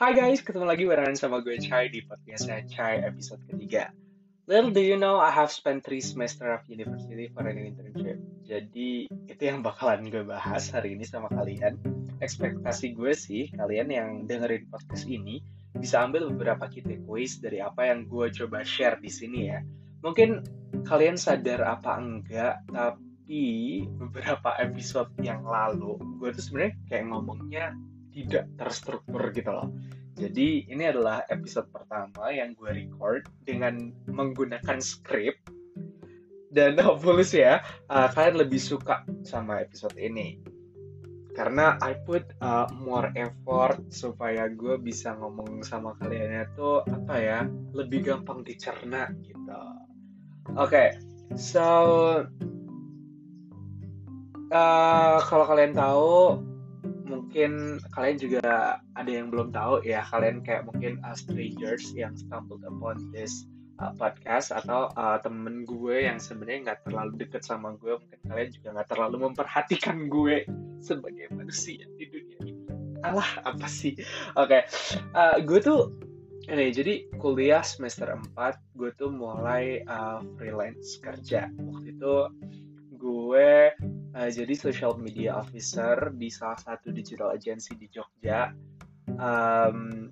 [0.00, 3.92] Hai guys, ketemu lagi barengan sama gue Chai di podcastnya Chai episode ketiga.
[4.48, 8.16] Little do you know, I have spent three semester of university for an internship.
[8.48, 11.76] Jadi itu yang bakalan gue bahas hari ini sama kalian.
[12.24, 15.44] Ekspektasi gue sih, kalian yang dengerin podcast ini
[15.76, 19.60] bisa ambil beberapa key takeaways dari apa yang gue coba share di sini ya.
[20.00, 20.40] Mungkin
[20.88, 27.76] kalian sadar apa enggak, tapi beberapa episode yang lalu gue tuh sebenarnya kayak ngomongnya
[28.10, 29.70] tidak terstruktur gitu loh.
[30.18, 35.38] Jadi ini adalah episode pertama yang gue record dengan menggunakan skrip
[36.50, 40.42] dan hopefully sih ya uh, kalian lebih suka sama episode ini
[41.30, 47.40] karena I put uh, more effort supaya gue bisa ngomong sama kalian itu apa ya
[47.70, 49.46] lebih gampang dicerna gitu.
[50.58, 50.88] Oke, okay,
[51.38, 51.64] so
[54.50, 56.42] uh, kalau kalian tahu
[57.10, 58.42] mungkin kalian juga
[58.94, 63.50] ada yang belum tahu ya kalian kayak mungkin uh, strangers yang stumbled upon this
[63.82, 68.50] uh, podcast atau uh, temen gue yang sebenarnya nggak terlalu deket sama gue mungkin kalian
[68.54, 70.46] juga nggak terlalu memperhatikan gue
[70.78, 72.62] sebagai manusia di dunia ini
[73.02, 73.96] alah apa sih
[74.38, 74.62] oke okay.
[75.16, 75.90] uh, gue tuh
[76.50, 78.34] ini jadi kuliah semester 4
[78.76, 82.14] gue tuh mulai uh, freelance kerja waktu itu
[83.00, 83.72] gue
[84.14, 88.50] uh, jadi social media officer di salah satu digital agency di Jogja.
[89.18, 90.10] Um,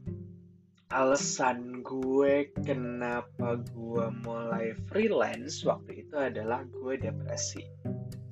[0.89, 7.63] alasan gue kenapa gue mulai freelance waktu itu adalah gue depresi.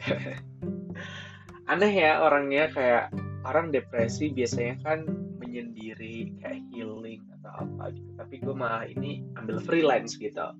[1.70, 3.12] Aneh ya orangnya kayak
[3.44, 5.04] orang depresi biasanya kan
[5.36, 8.10] menyendiri kayak healing atau apa gitu.
[8.16, 10.56] Tapi gue malah ini ambil freelance gitu.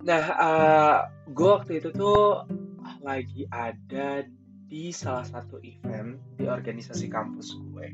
[0.00, 0.98] Nah, uh,
[1.28, 2.46] gue waktu itu tuh
[3.00, 4.24] lagi ada
[4.70, 7.90] di salah satu event di organisasi kampus gue.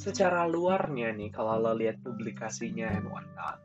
[0.00, 3.60] Secara luarnya nih, kalau lo lihat publikasinya and whatnot,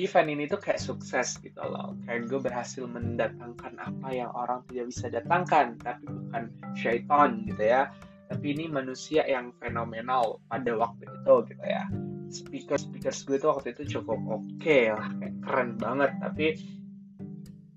[0.00, 1.92] event ini tuh kayak sukses gitu loh.
[2.08, 7.92] Kayak gue berhasil mendatangkan apa yang orang tidak bisa datangkan, tapi bukan syaitan gitu ya.
[8.32, 11.84] Tapi ini manusia yang fenomenal pada waktu itu gitu ya.
[12.30, 16.10] Speaker speaker gue tuh waktu itu cukup oke okay lah, kayak keren banget.
[16.22, 16.46] Tapi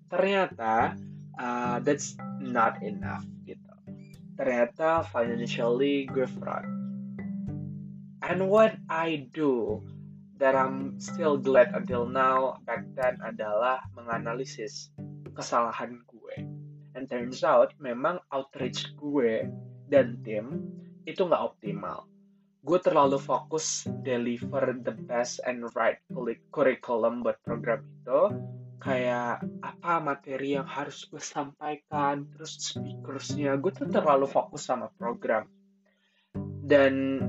[0.08, 0.96] ternyata
[1.40, 3.74] uh, that's not enough gitu.
[4.38, 6.66] Ternyata financially gue fraud.
[8.24, 9.84] And what I do
[10.40, 14.90] that I'm still glad until now back then adalah menganalisis
[15.36, 16.36] kesalahan gue.
[16.94, 19.50] And turns out memang outreach gue
[19.92, 20.72] dan tim
[21.04, 22.08] itu nggak optimal.
[22.64, 26.00] Gue terlalu fokus deliver the best and right
[26.56, 28.22] curriculum buat program itu
[28.84, 33.56] kayak apa materi yang harus gue sampaikan terus speakersnya.
[33.56, 35.48] Gue tuh terlalu fokus sama program.
[36.64, 37.24] Dan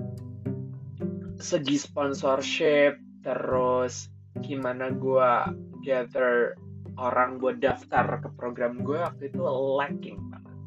[1.39, 4.11] segi sponsorship terus
[4.43, 5.31] gimana gue
[5.87, 6.59] gather
[6.99, 9.43] orang buat daftar ke program gue waktu itu
[9.79, 10.59] lacking banget.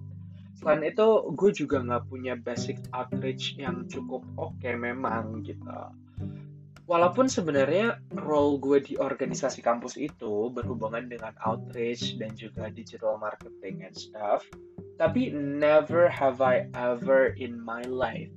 [0.55, 5.67] Selain itu gue juga nggak punya basic outreach yang cukup oke okay memang gitu
[6.87, 13.83] walaupun sebenarnya role gue di organisasi kampus itu berhubungan dengan outreach dan juga digital marketing
[13.83, 14.47] and stuff
[14.97, 18.33] tapi never have I ever in my life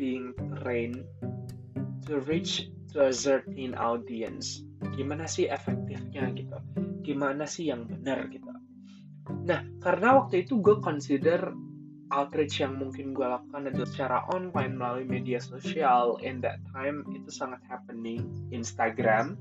[0.00, 0.32] being
[0.62, 1.04] trained
[2.08, 4.64] to reach to a certain audience.
[4.96, 6.56] Gimana sih efektifnya gitu?
[7.04, 8.48] Gimana sih yang benar gitu?
[9.44, 11.52] Nah karena waktu itu gue consider
[12.14, 17.26] outreach yang mungkin gue lakukan adalah secara online melalui media sosial in that time itu
[17.34, 18.22] sangat happening.
[18.54, 19.34] Instagram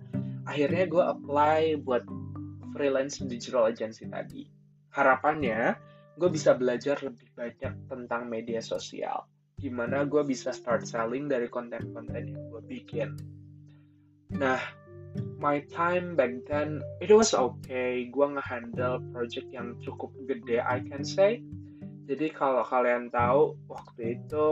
[0.49, 2.01] akhirnya gue apply buat
[2.73, 4.49] freelance digital agency tadi.
[4.89, 5.77] Harapannya
[6.17, 9.29] gue bisa belajar lebih banyak tentang media sosial
[9.63, 13.15] gimana gue bisa start selling dari konten-konten yang gue bikin.
[14.35, 14.59] Nah
[15.39, 18.11] my time back then it was okay.
[18.11, 21.39] Gue ngehandle project yang cukup gede I can say
[22.03, 24.49] jadi kalau kalian tahu waktu itu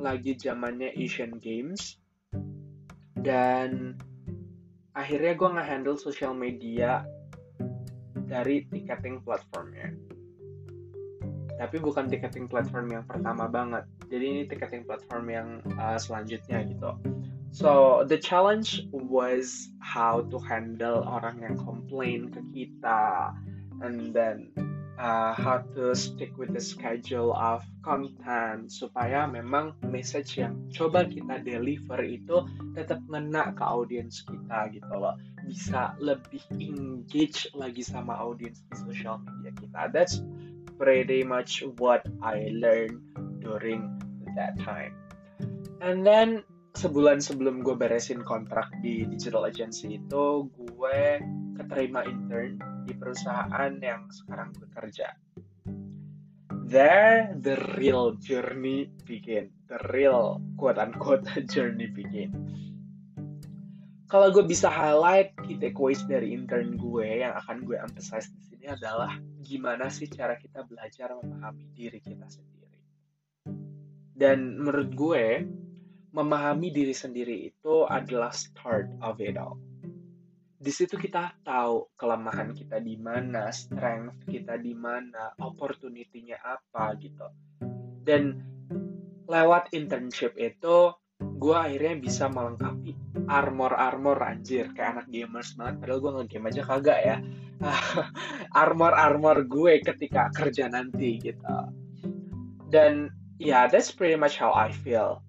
[0.00, 2.00] lagi zamannya Asian Games
[3.20, 4.00] dan
[4.96, 7.04] akhirnya gue nge-handle social media
[8.24, 9.92] dari ticketing platformnya.
[11.60, 13.84] Tapi bukan ticketing platform yang pertama banget.
[14.08, 16.96] Jadi ini ticketing platform yang uh, selanjutnya gitu.
[17.52, 23.36] So the challenge was how to handle orang yang komplain ke kita
[23.84, 24.48] and then
[24.98, 31.40] uh, how to stick with the schedule of content supaya memang message yang coba kita
[31.40, 32.44] deliver itu
[32.76, 35.16] tetap ngena ke audiens kita gitu loh.
[35.48, 39.80] Bisa lebih engage lagi sama audiens di social media kita.
[39.90, 40.22] That's
[40.78, 43.00] pretty much what I learned
[43.42, 43.90] during
[44.38, 44.94] that time.
[45.82, 46.46] And then
[46.78, 51.00] sebulan sebelum gue beresin kontrak di digital agency itu gue
[51.60, 55.14] keterima intern di perusahaan yang sekarang gue kerja.
[56.72, 62.32] There the real journey begin, the real quote unquote journey begin.
[64.08, 68.66] Kalau gue bisa highlight key takeaways dari intern gue yang akan gue emphasize di sini
[68.68, 72.76] adalah gimana sih cara kita belajar memahami diri kita sendiri.
[74.12, 75.24] Dan menurut gue,
[76.12, 79.56] memahami diri sendiri itu adalah start of it all.
[80.62, 87.26] Di situ kita tahu kelemahan kita di mana, strength kita di mana, opportunity-nya apa gitu.
[88.06, 88.38] Dan
[89.26, 92.94] lewat internship itu, gue akhirnya bisa melengkapi
[93.26, 95.82] armor-armor anjir kayak anak gamers banget.
[95.82, 97.16] Padahal gue ngegame aja kagak ya.
[98.62, 101.58] Armor-armor gue ketika kerja nanti gitu.
[102.70, 103.10] Dan
[103.42, 105.26] ya yeah, that's pretty much how I feel.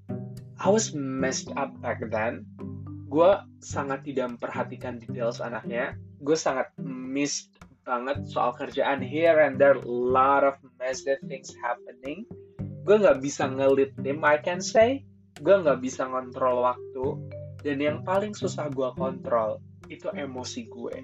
[0.61, 2.45] I was messed up back then.
[3.13, 5.93] Gue sangat tidak memperhatikan details anaknya.
[6.25, 7.53] Gue sangat missed
[7.85, 12.25] banget soal kerjaan here and there lot of messy things happening.
[12.89, 15.05] Gue nggak bisa ngelit tim, I can say.
[15.45, 17.05] Gue nggak bisa ngontrol waktu.
[17.61, 19.61] Dan yang paling susah gue kontrol
[19.93, 20.95] itu emosi gue.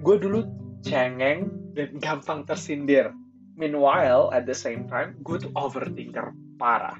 [0.00, 0.48] Gue dulu
[0.80, 3.12] cengeng dan gampang tersindir.
[3.52, 6.96] Meanwhile, at the same time, gue tuh overthinker parah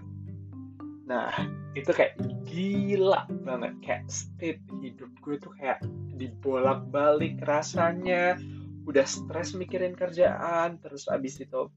[1.08, 1.32] Nah,
[1.72, 3.72] itu kayak gila banget.
[3.80, 5.80] Kayak state hidup gue tuh kayak
[6.16, 8.36] dibolak-balik rasanya.
[8.84, 11.70] Udah stres mikirin kerjaan terus abis itu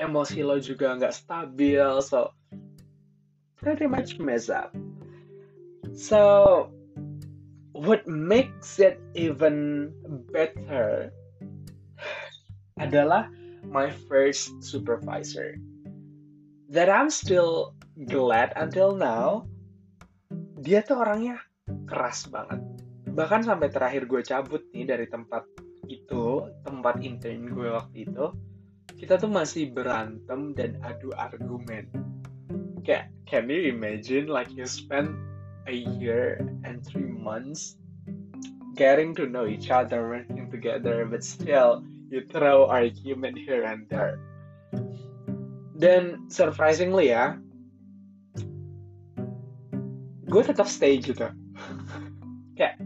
[0.00, 2.32] emosi lo juga nggak stabil so
[3.60, 4.72] pretty much mess up.
[5.92, 6.70] So
[7.76, 9.90] what makes it even
[10.32, 11.12] better
[12.80, 13.28] adalah
[13.68, 15.60] my first supervisor.
[16.70, 17.74] That I'm still
[18.08, 19.44] glad until now
[20.60, 21.40] dia tuh orangnya
[21.84, 22.60] keras banget.
[23.12, 25.44] Bahkan sampai terakhir gue cabut nih dari tempat
[25.90, 28.32] itu tempat intern gue waktu itu
[28.96, 31.88] kita tuh masih berantem dan adu argumen.
[32.84, 35.12] Kayak can you imagine like you spend
[35.68, 37.76] a year and three months
[38.80, 44.16] getting to know each other working together but still you throw argument here and there.
[45.80, 47.40] Dan surprisingly ya
[50.30, 51.26] gue tetap stay gitu
[52.54, 52.78] kayak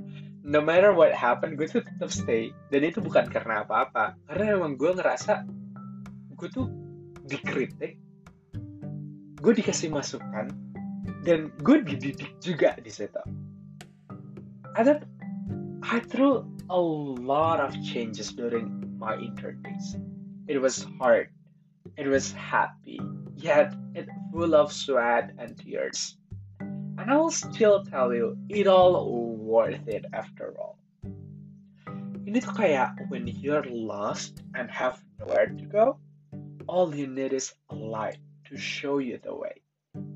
[0.42, 4.80] no matter what happen gue tuh tetap stay dan itu bukan karena apa-apa karena emang
[4.80, 5.44] gue ngerasa
[6.34, 6.66] gue tuh
[7.28, 8.00] dikritik
[9.38, 10.48] gue dikasih masukan
[11.24, 13.20] dan gue dididik juga di situ
[14.74, 15.04] ada
[15.84, 19.96] I threw a lot of changes during my intern days.
[20.48, 21.28] It was hard.
[21.98, 22.98] It was happy.
[23.36, 26.16] Yet it full of sweat and tears.
[27.10, 29.04] I'll still tell you, it all
[29.36, 30.80] worth it after all.
[32.24, 36.00] Ini tuh kayak when you're lost and have nowhere to go,
[36.64, 38.16] all you need is a light
[38.48, 39.60] to show you the way.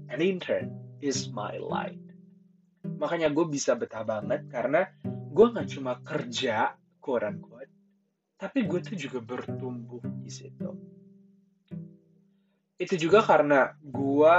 [0.09, 0.73] And intern
[1.05, 2.01] is my light.
[2.83, 6.73] Makanya gue bisa betah banget karena gue gak cuma kerja,
[7.05, 7.71] quote unquote,
[8.41, 10.73] tapi gue tuh juga bertumbuh di situ.
[12.81, 14.35] Itu juga karena gue,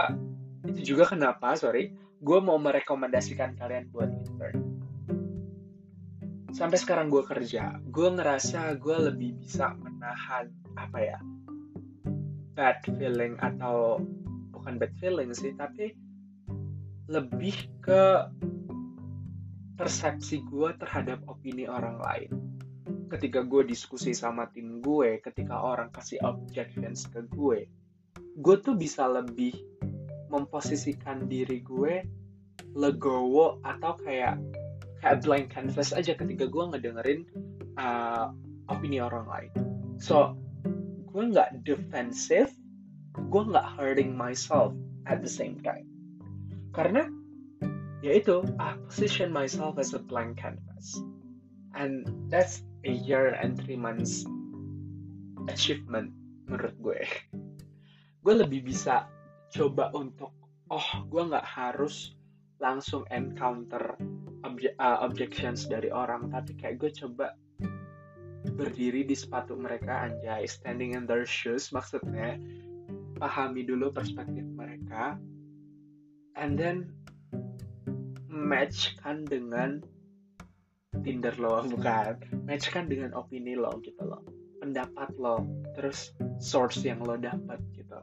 [0.74, 4.60] itu juga kenapa, sorry, gue mau merekomendasikan kalian buat intern.
[6.52, 11.20] Sampai sekarang gue kerja, gue ngerasa gue lebih bisa menahan apa ya
[12.60, 14.04] bad feeling atau
[14.52, 15.96] bukan bad feeling sih, tapi
[17.08, 18.28] lebih ke
[19.80, 22.32] persepsi gue terhadap opini orang lain.
[23.08, 27.72] Ketika gue diskusi sama tim gue, ketika orang kasih objections ke gue,
[28.36, 29.56] gue tuh bisa lebih
[30.30, 32.06] memposisikan diri gue
[32.78, 34.38] legowo atau kayak
[35.02, 37.26] kayak blank canvas aja ketika gue ngedengerin
[37.82, 38.32] uh,
[38.70, 39.52] opini orang lain.
[39.98, 40.38] So
[41.10, 42.54] gue nggak defensive,
[43.18, 44.78] gue nggak hurting myself
[45.10, 45.90] at the same time.
[46.78, 47.10] Karena
[48.06, 51.02] ya itu, I position myself as a blank canvas,
[51.74, 54.24] and that's a year and three months
[55.50, 56.14] achievement
[56.46, 57.02] menurut gue.
[58.20, 59.08] gue lebih bisa
[59.50, 60.32] coba untuk
[60.70, 62.14] oh gue nggak harus
[62.62, 63.98] langsung encounter
[64.46, 67.34] obje uh, objections dari orang tapi kayak gue coba
[68.56, 72.40] berdiri di sepatu mereka anjay standing in their shoes maksudnya
[73.20, 75.20] pahami dulu perspektif mereka
[76.40, 76.88] and then
[78.32, 79.84] matchkan dengan
[81.04, 82.16] Tinder lo bukan
[82.48, 84.24] matchkan dengan opini lo gitu loh
[84.64, 85.44] pendapat lo
[85.76, 88.00] terus source yang lo dapat gitu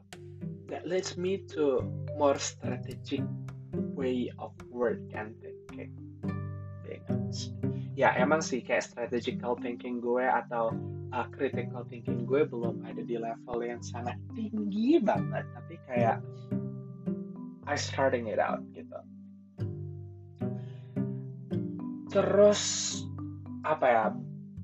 [0.67, 1.83] that leads me to
[2.17, 3.23] more strategic
[3.71, 5.91] way of work and thinking.
[6.83, 7.31] Being
[7.97, 10.69] ya emang sih kayak strategical thinking gue atau
[11.11, 15.47] uh, critical thinking gue belum ada di level yang sangat tinggi banget.
[15.55, 16.21] Tapi kayak
[17.67, 18.99] I starting it out gitu.
[22.11, 22.61] Terus
[23.67, 24.05] apa ya?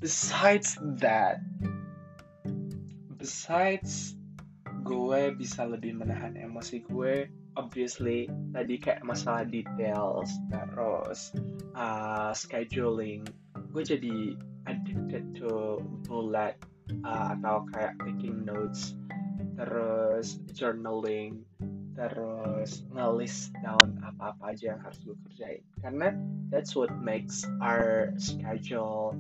[0.04, 1.40] Besides that
[3.24, 4.20] besides
[4.84, 11.32] gue bisa lebih menahan emosi gue obviously tadi kayak masalah details terus
[11.74, 13.24] uh, scheduling.
[13.72, 14.38] Gue jadi
[14.68, 16.60] addicted to bullet
[17.08, 18.94] uh, atau kayak taking notes
[19.56, 21.46] terus journaling
[21.94, 25.64] terus ngelist down apa-apa aja yang harus gue kerjain.
[25.80, 26.12] Karena
[26.50, 29.14] that's what makes our schedule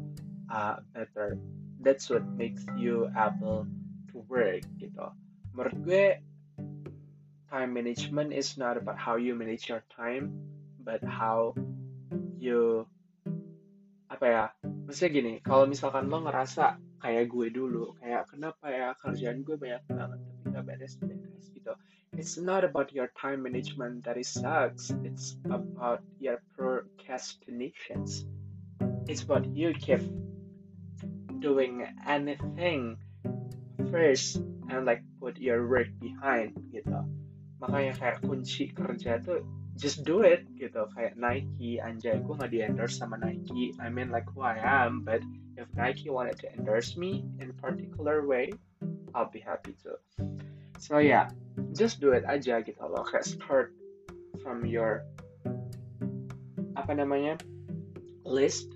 [0.50, 1.38] uh, better.
[1.86, 3.70] That's what makes you able
[4.10, 5.14] to work gitu
[5.54, 6.06] menurut gue
[7.54, 10.34] time management is not about how you manage your time,
[10.82, 11.54] but how
[12.42, 12.90] you
[14.10, 14.46] apa ya?
[14.90, 19.82] Maksudnya gini, kalau misalkan lo ngerasa kayak gue dulu, kayak kenapa ya kerjaan gue banyak
[19.90, 21.74] banget tapi gak beres-beres gitu.
[22.14, 24.94] It's not about your time management that it sucks.
[25.02, 28.26] It's about your procrastinations.
[29.10, 30.02] It's about you keep
[31.42, 33.02] doing anything
[33.90, 35.02] first and like
[35.34, 37.02] put your work behind gitu.
[37.58, 39.42] Makanya kayak kunci kerja tuh
[39.82, 40.86] just do it gitu.
[40.94, 43.74] Kayak Nike anjay gue nggak di endorse sama Nike.
[43.82, 45.26] I mean like who I am but
[45.58, 48.54] if Nike wanted to endorse me in particular way
[49.18, 49.98] I'll be happy to.
[50.78, 51.34] So yeah
[51.74, 53.02] just do it aja gitu loh.
[53.02, 53.74] Kayak start
[54.46, 55.02] from your
[56.78, 57.42] apa namanya
[58.22, 58.70] list.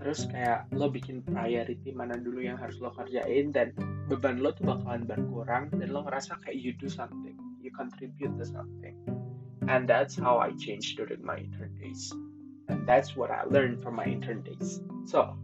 [0.00, 3.76] Terus kayak lo bikin priority mana dulu yang harus lo kerjain dan
[4.10, 8.44] beban lo tuh bakalan berkurang dan lo ngerasa kayak you do something you contribute to
[8.44, 8.96] something.
[9.68, 12.10] And that's how I changed during my intern days.
[12.68, 14.80] And that's what I learned from my intern days.
[15.06, 15.36] So,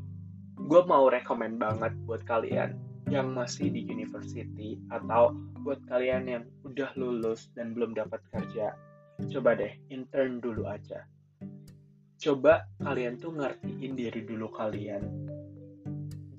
[0.57, 6.91] gue mau rekomend banget buat kalian yang masih di university atau buat kalian yang udah
[6.99, 8.75] lulus dan belum dapat kerja.
[9.31, 11.07] Coba deh, intern dulu aja.
[12.17, 15.05] Coba kalian tuh ngertiin diri dulu kalian.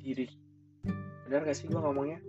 [0.02, 0.47] Diri.
[1.28, 2.24] Bener gak sih gue ngomongnya?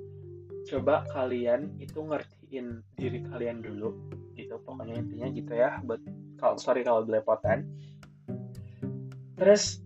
[0.68, 3.92] Coba kalian itu ngerti ngertiin diri kalian dulu
[4.32, 4.56] gitu.
[4.64, 6.00] Pokoknya intinya gitu ya buat
[6.40, 7.68] kalau sorry kalau belepotan.
[9.36, 9.84] Terus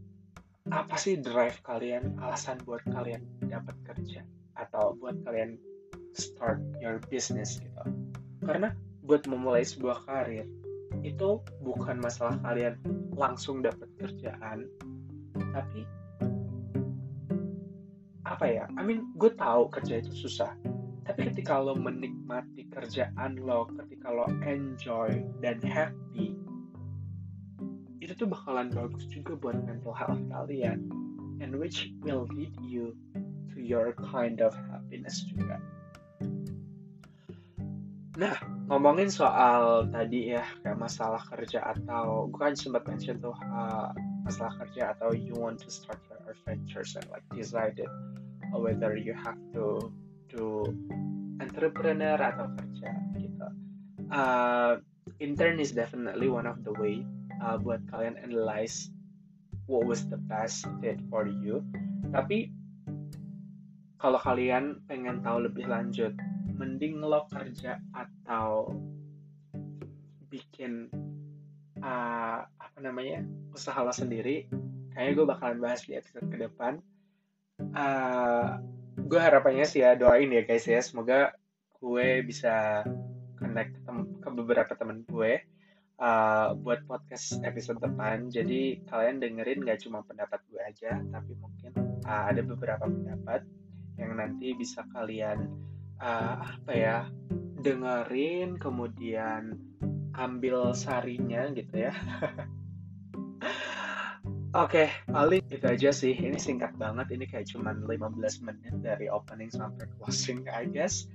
[0.70, 4.22] apa sih drive kalian alasan buat kalian dapat kerja?
[4.54, 5.58] Atau buat kalian
[6.14, 7.82] start your business gitu.
[8.46, 8.70] Karena
[9.02, 10.46] buat memulai sebuah karir
[11.02, 12.78] itu bukan masalah kalian
[13.18, 14.70] langsung dapat kerjaan
[15.34, 15.82] tapi
[18.42, 20.50] apa ya I mean gue tahu kerja itu susah.
[21.06, 26.34] Tapi ketika lo menikmati kerjaan lo ketika lo enjoy dan happy
[28.02, 30.90] itu tuh bakalan bagus juga buat mental health kalian.
[31.38, 32.98] And which will lead you
[33.54, 35.62] to your kind of happiness juga.
[38.18, 43.94] Nah ngomongin soal tadi ya kayak masalah kerja atau gue kan sempat mention tuh uh,
[44.26, 47.86] masalah kerja atau you want to start your adventures and like decided
[48.60, 49.92] whether you have to
[50.32, 50.68] to
[51.40, 53.48] entrepreneur atau kerja gitu.
[54.12, 54.80] Uh,
[55.18, 57.00] intern is definitely one of the way
[57.40, 58.92] uh, buat kalian analyze
[59.66, 61.64] what was the best fit for you.
[62.12, 62.52] Tapi
[64.02, 66.10] kalau kalian pengen tahu lebih lanjut,
[66.58, 68.74] mending lo kerja atau
[70.26, 70.90] bikin
[71.78, 73.22] uh, apa namanya
[73.54, 74.50] usaha lo sendiri.
[74.92, 76.82] Kayaknya gue bakalan bahas di episode ke depan.
[77.72, 78.60] Uh,
[78.96, 80.80] gue harapannya sih ya doain ya guys ya.
[80.84, 81.32] Semoga
[81.80, 82.86] gue bisa
[83.40, 83.74] connect
[84.22, 85.42] ke beberapa teman gue
[85.98, 88.28] uh, buat podcast episode depan.
[88.28, 91.72] Jadi kalian dengerin gak cuma pendapat gue aja tapi mungkin
[92.06, 93.42] uh, ada beberapa pendapat
[94.00, 95.48] yang nanti bisa kalian
[96.00, 96.98] uh, apa ya
[97.62, 99.54] dengerin kemudian
[100.12, 101.94] ambil sarinya gitu ya
[104.52, 106.12] Oke, okay, paling itu aja sih.
[106.12, 107.08] Ini singkat banget.
[107.16, 111.08] Ini kayak cuman 15 menit dari opening sampai closing, I guess.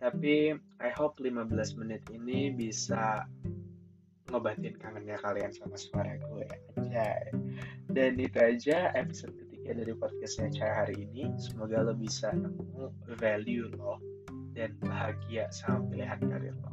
[0.00, 3.28] Tapi I hope 15 menit ini bisa
[4.32, 7.28] ngobatin kangennya kalian sama suara gue aja.
[7.92, 11.28] Dan itu aja episode ketiga dari podcastnya Cahaya hari ini.
[11.36, 12.88] Semoga lo bisa nemu
[13.20, 14.00] value lo
[14.56, 16.72] dan bahagia sama pilihan karir lo.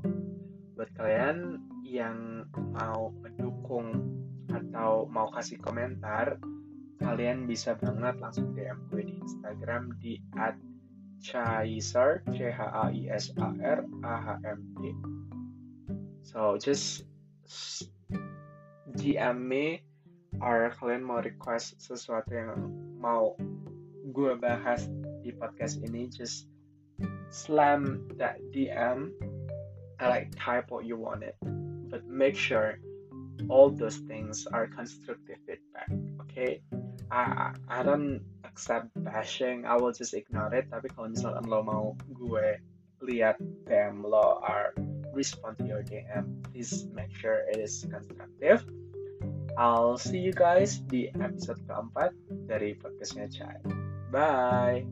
[0.79, 4.15] Buat kalian yang mau mendukung
[4.55, 6.39] atau mau kasih komentar,
[7.03, 10.55] kalian bisa banget langsung DM gue di Instagram di at
[11.19, 14.95] Chaisar C H A I S A R A H M D.
[16.23, 17.03] So just
[18.95, 19.83] GM me
[20.39, 23.35] or kalian mau request sesuatu yang mau
[24.11, 24.87] gue bahas
[25.23, 26.47] di podcast ini just
[27.33, 29.11] slam that DM
[29.99, 31.35] I like type what you want it
[31.89, 32.79] but make sure
[33.49, 35.89] all those things are constructive feedback
[36.21, 36.61] okay
[37.11, 41.85] I, I don't accept bashing I will just ignore it tapi kalau misalkan lo mau
[42.11, 42.57] gue
[43.05, 43.37] lihat
[43.69, 44.73] DM lo are
[45.13, 48.65] respond to your DM please make sure it is constructive
[49.55, 52.11] I'll see you guys di episode keempat
[52.43, 53.55] dari podcastnya Chai.
[54.11, 54.83] Bye!